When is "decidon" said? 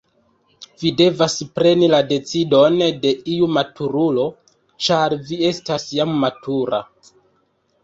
2.11-2.79